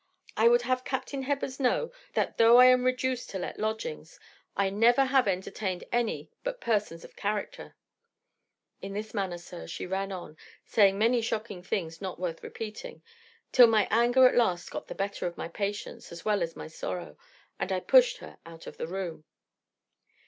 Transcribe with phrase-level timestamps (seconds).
[0.35, 4.19] I would have Captain Hebbers know, that though I am reduced to let lodgings,
[4.57, 7.75] I never have entertained any but persons of character.'
[8.81, 13.03] In this manner, sir, she ran on, saying many shocking things not worth repeating,
[13.51, 16.65] till my anger at last got the better of my patience as well as my
[16.65, 17.15] sorrow,
[17.59, 19.25] and I pushed her out of the room.